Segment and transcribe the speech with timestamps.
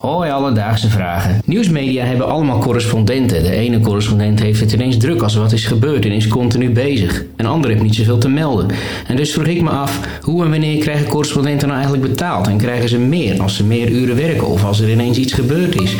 [0.00, 1.40] Hoi alledaagse vragen.
[1.44, 3.42] Nieuwsmedia hebben allemaal correspondenten.
[3.42, 6.70] De ene correspondent heeft het ineens druk als er wat is gebeurd en is continu
[6.70, 7.24] bezig.
[7.36, 8.70] Een ander heeft niet zoveel te melden.
[9.06, 12.46] En dus vroeg ik me af, hoe en wanneer krijgen correspondenten nou eigenlijk betaald?
[12.46, 15.80] En krijgen ze meer als ze meer uren werken of als er ineens iets gebeurd
[15.80, 15.96] is?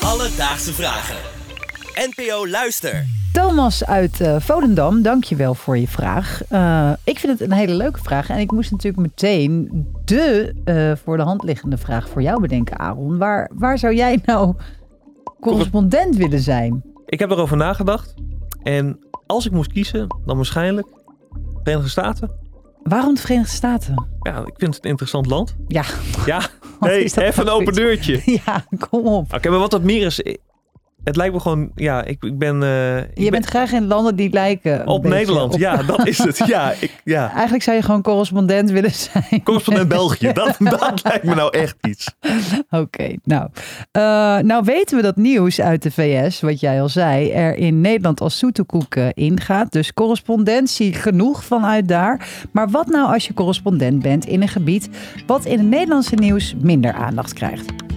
[0.00, 1.39] Alledaagse vragen.
[1.94, 3.06] NPO Luister.
[3.32, 6.40] Thomas uit uh, Volendam, dankjewel voor je vraag.
[6.52, 8.28] Uh, ik vind het een hele leuke vraag.
[8.28, 12.78] En ik moest natuurlijk meteen de uh, voor de hand liggende vraag voor jou bedenken,
[12.78, 13.18] Aaron.
[13.18, 14.54] Waar, waar zou jij nou
[15.40, 16.82] correspondent willen zijn?
[17.06, 18.14] Ik heb erover nagedacht.
[18.62, 20.86] En als ik moest kiezen, dan waarschijnlijk
[21.62, 22.30] Verenigde Staten.
[22.82, 24.08] Waarom de Verenigde Staten?
[24.20, 25.56] Ja, ik vind het een interessant land.
[25.68, 25.84] Ja.
[26.26, 26.40] Ja,
[26.80, 28.22] nee, even een open deurtje.
[28.46, 29.24] Ja, kom op.
[29.24, 30.22] Oké, okay, maar wat dat meer is,
[31.04, 32.62] het lijkt me gewoon, ja, ik, ik ben...
[32.62, 34.86] Uh, ik je bent graag in landen die lijken...
[34.86, 35.60] Op Nederland, op...
[35.60, 36.42] ja, dat is het.
[36.46, 37.32] Ja, ik, ja.
[37.32, 39.42] Eigenlijk zou je gewoon correspondent willen zijn.
[39.42, 42.14] Correspondent België, dat, dat lijkt me nou echt iets.
[42.70, 43.48] Oké, okay, nou.
[43.96, 44.02] Uh,
[44.38, 48.20] nou weten we dat nieuws uit de VS, wat jij al zei, er in Nederland
[48.20, 49.72] als zoete koek uh, ingaat.
[49.72, 52.28] Dus correspondentie genoeg vanuit daar.
[52.52, 54.88] Maar wat nou als je correspondent bent in een gebied
[55.26, 57.89] wat in het Nederlandse nieuws minder aandacht krijgt?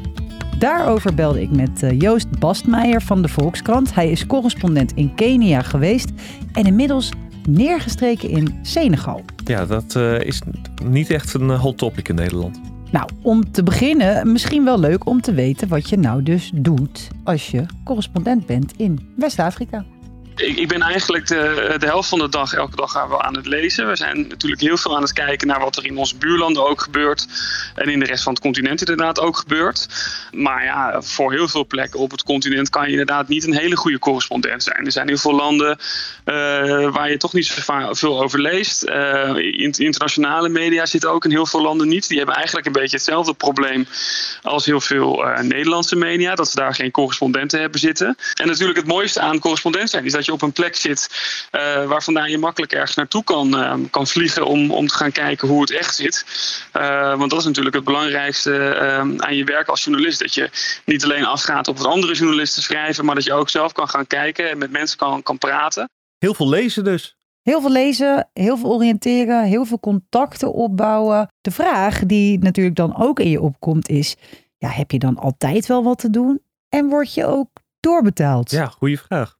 [0.63, 3.95] Daarover belde ik met Joost Bastmeijer van de Volkskrant.
[3.95, 6.11] Hij is correspondent in Kenia geweest
[6.53, 7.11] en inmiddels
[7.49, 9.21] neergestreken in Senegal.
[9.45, 10.41] Ja, dat uh, is
[10.83, 12.61] niet echt een hot topic in Nederland.
[12.91, 17.07] Nou, om te beginnen, misschien wel leuk om te weten wat je nou dus doet
[17.23, 19.85] als je correspondent bent in West-Afrika.
[20.35, 23.87] Ik, ben eigenlijk de, de helft van de dag, elke dag gaan aan het lezen.
[23.87, 26.81] We zijn natuurlijk heel veel aan het kijken naar wat er in onze buurlanden ook
[26.81, 27.27] gebeurt.
[27.75, 29.87] En in de rest van het continent inderdaad ook gebeurt.
[30.31, 33.75] Maar ja, voor heel veel plekken op het continent kan je inderdaad niet een hele
[33.75, 34.85] goede correspondent zijn.
[34.85, 35.77] Er zijn heel veel landen
[36.25, 38.83] uh, waar je toch niet zo veel over leest.
[38.83, 39.35] Uh,
[39.77, 42.07] internationale media zitten ook in heel veel landen niet.
[42.07, 43.87] Die hebben eigenlijk een beetje hetzelfde probleem
[44.41, 46.35] als heel veel uh, Nederlandse media.
[46.35, 48.17] Dat ze daar geen correspondenten hebben zitten.
[48.33, 51.09] En natuurlijk het mooiste aan correspondent zijn is dat je op een plek zit
[51.51, 55.11] uh, waar vandaan je makkelijk ergens naartoe kan, uh, kan vliegen om, om te gaan
[55.11, 56.25] kijken hoe het echt zit.
[56.73, 58.51] Uh, want dat is natuurlijk het belangrijkste
[59.17, 60.19] aan je werk als journalist.
[60.19, 60.49] Dat je
[60.85, 64.07] niet alleen afgaat op wat andere journalisten schrijven, maar dat je ook zelf kan gaan
[64.07, 65.89] kijken en met mensen kan, kan praten.
[66.17, 67.15] Heel veel lezen dus.
[67.41, 71.27] Heel veel lezen, heel veel oriënteren, heel veel contacten opbouwen.
[71.41, 74.15] De vraag die natuurlijk dan ook in je opkomt is:
[74.57, 76.41] ja, heb je dan altijd wel wat te doen?
[76.69, 78.51] En word je ook doorbetaald?
[78.51, 79.35] Ja, goede vraag.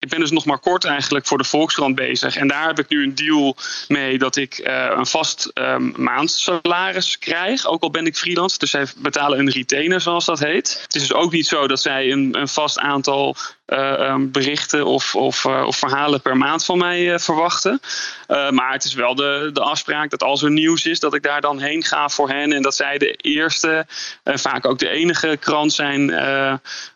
[0.00, 2.36] Ik ben dus nog maar kort eigenlijk voor de Volkskrant bezig.
[2.36, 3.56] En daar heb ik nu een deal
[3.88, 7.66] mee dat ik uh, een vast um, maandsalaris krijg.
[7.66, 8.58] Ook al ben ik freelance.
[8.58, 10.78] Dus zij betalen een retainer, zoals dat heet.
[10.82, 13.36] Het is dus ook niet zo dat zij een, een vast aantal
[13.68, 17.80] uh, berichten of, of, uh, of, verhalen per maand van mij uh, verwachten.
[18.28, 21.40] maar het is wel de, de afspraak dat als er nieuws is, dat ik daar
[21.40, 22.52] dan heen ga voor hen.
[22.52, 23.86] En dat zij de eerste
[24.22, 26.12] en vaak ook de enige krant zijn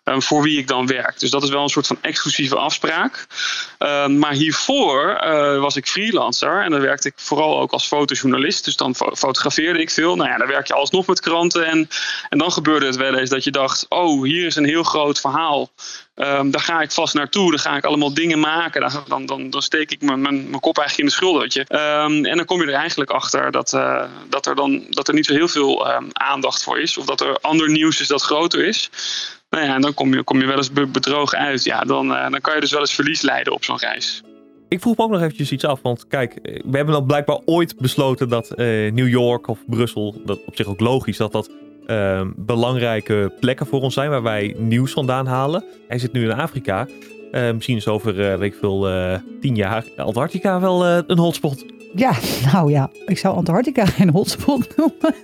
[0.04, 1.18] voor wie ik dan werk.
[1.18, 3.26] Dus dat is wel een soort van exclusieve afspraak.
[4.08, 5.18] maar hiervoor
[5.60, 8.64] was ik freelancer en dan werkte ik vooral ook als fotojournalist.
[8.64, 10.16] Dus dan fotografeerde ik veel.
[10.16, 11.66] Nou ja, dan werk je alsnog met kranten.
[11.66, 11.88] En,
[12.28, 15.20] en dan gebeurde het wel eens dat je dacht: oh, hier is een heel groot
[15.20, 15.70] verhaal.
[16.14, 17.50] Daar ga ik vast naartoe.
[17.50, 18.90] Dan ga ik allemaal dingen maken.
[19.08, 21.60] Dan, dan, dan steek ik mijn, mijn, mijn kop eigenlijk in de schuldertje.
[21.60, 25.14] Um, en dan kom je er eigenlijk achter dat, uh, dat, er, dan, dat er
[25.14, 26.98] niet zo heel veel um, aandacht voor is.
[26.98, 28.90] Of dat er ander nieuws is dat groter is.
[29.50, 31.64] Nou ja, en dan kom je, kom je wel eens bedrogen uit.
[31.64, 34.22] Ja, dan, uh, dan kan je dus wel eens verlies leiden op zo'n reis.
[34.68, 35.80] Ik vroeg me ook nog eventjes iets af.
[35.82, 40.56] Want kijk, we hebben dan blijkbaar ooit besloten dat New York of Brussel, dat op
[40.56, 41.50] zich ook logisch, dat dat
[41.86, 45.64] uh, belangrijke plekken voor ons zijn waar wij nieuws vandaan halen.
[45.88, 46.86] Hij zit nu in Afrika.
[47.32, 48.88] Uh, misschien is over, uh, weet ik veel,
[49.40, 51.64] tien jaar Antarctica wel een hotspot.
[51.94, 52.12] Ja,
[52.52, 55.14] nou ja, ik zou Antarctica geen hotspot noemen.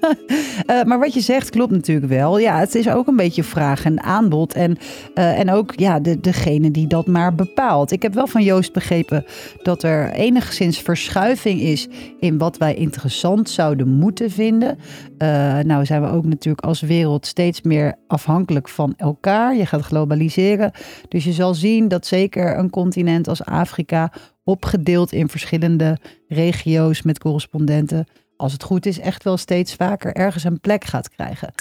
[0.67, 2.39] uh, maar wat je zegt klopt natuurlijk wel.
[2.39, 4.55] Ja, het is ook een beetje vraag en aanbod.
[4.55, 4.77] En,
[5.15, 7.91] uh, en ook ja, de, degene die dat maar bepaalt.
[7.91, 9.25] Ik heb wel van Joost begrepen
[9.63, 11.89] dat er enigszins verschuiving is
[12.21, 14.79] in wat wij interessant zouden moeten vinden.
[15.19, 19.57] Uh, nou zijn we ook natuurlijk als wereld steeds meer afhankelijk van elkaar.
[19.57, 20.71] Je gaat globaliseren.
[21.09, 24.13] Dus je zal zien dat zeker een continent als Afrika
[24.49, 25.99] opgedeeld in verschillende
[26.29, 28.07] regio's met correspondenten,
[28.37, 31.53] als het goed is, echt wel steeds vaker ergens een plek gaat krijgen.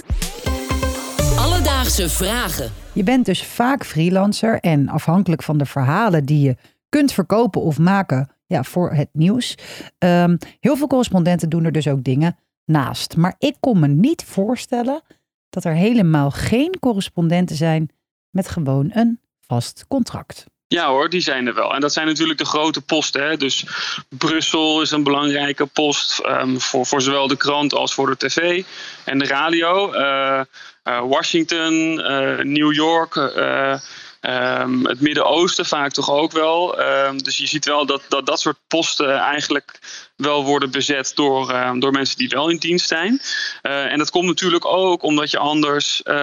[1.38, 2.72] Alledaagse vragen.
[2.94, 6.56] Je bent dus vaak freelancer en afhankelijk van de verhalen die je
[6.90, 9.58] kunt verkopen of maken ja, voor het nieuws.
[10.00, 13.18] Um, heel veel correspondenten doen er dus ook dingen naast.
[13.18, 15.02] Maar ik kon me niet voorstellen
[15.50, 17.90] dat er helemaal geen correspondenten zijn
[18.30, 20.46] met gewoon een vast contract.
[20.70, 21.74] Ja hoor, die zijn er wel.
[21.74, 23.28] En dat zijn natuurlijk de grote posten.
[23.28, 23.38] Hè?
[23.38, 23.66] Dus
[24.10, 28.64] Brussel is een belangrijke post um, voor, voor zowel de krant als voor de tv
[29.04, 29.94] en de radio.
[29.94, 30.42] Uh,
[30.84, 36.82] uh, Washington, uh, New York, um, het Midden-Oosten vaak toch ook wel.
[36.82, 39.80] Um, dus je ziet wel dat, dat dat soort posten eigenlijk
[40.18, 43.22] wel worden bezet door, uh, door mensen die wel in dienst zijn.
[43.64, 46.14] Uh, en dat komt natuurlijk ook omdat je anders, uh,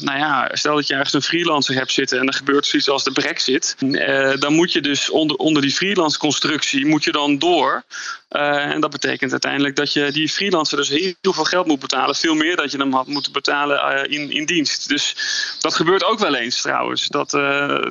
[0.00, 3.04] nou ja, stel dat je ergens een freelancer hebt zitten en er gebeurt zoiets als
[3.04, 3.76] de brexit.
[3.90, 7.84] Eh, dan moet je dus onder, onder die freelance constructie moet je dan door.
[8.30, 12.14] Uh, en dat betekent uiteindelijk dat je die freelancer dus heel veel geld moet betalen.
[12.14, 14.88] Veel meer dat je hem had moeten betalen in, in dienst.
[14.88, 15.16] Dus
[15.60, 17.08] dat gebeurt ook wel eens trouwens.
[17.08, 17.30] Dat,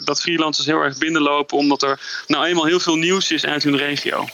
[0.03, 3.77] dat freelancers heel erg binnenlopen omdat er nou eenmaal heel veel nieuws is uit hun
[3.77, 4.27] regio.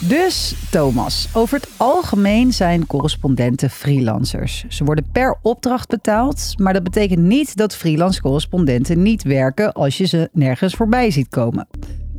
[0.00, 4.64] Dus Thomas, over het algemeen zijn correspondenten freelancers.
[4.68, 9.98] Ze worden per opdracht betaald, maar dat betekent niet dat freelance correspondenten niet werken als
[9.98, 11.68] je ze nergens voorbij ziet komen.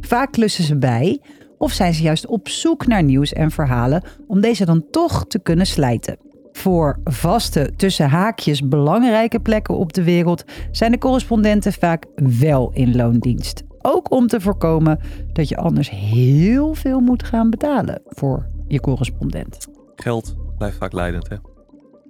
[0.01, 1.21] Vaak klussen ze bij
[1.57, 5.39] of zijn ze juist op zoek naar nieuws en verhalen om deze dan toch te
[5.39, 6.17] kunnen slijten.
[6.51, 12.95] Voor vaste, tussen haakjes belangrijke plekken op de wereld zijn de correspondenten vaak wel in
[12.95, 13.66] loondienst.
[13.89, 14.99] Ook om te voorkomen
[15.33, 19.67] dat je anders heel veel moet gaan betalen voor je correspondent.
[19.95, 21.35] Geld blijft vaak leidend, hè?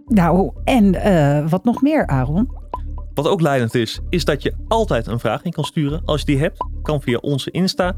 [0.05, 2.51] Nou, en uh, wat nog meer, Aaron?
[3.13, 6.01] Wat ook leidend is, is dat je altijd een vraag in kan sturen.
[6.05, 7.95] Als je die hebt, kan via onze Insta,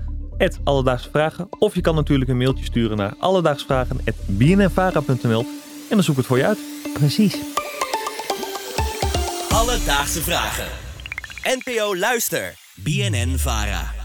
[0.64, 1.48] Alledaagse Vragen.
[1.60, 5.46] Of je kan natuurlijk een mailtje sturen naar alledaagsvragen.bnnvara.nl
[5.90, 6.60] en dan zoek ik het voor je uit.
[6.94, 7.38] Precies.
[9.50, 10.68] Alledaagse Vragen.
[11.44, 12.69] NPO Luister.
[12.84, 13.99] BNN Fahrer.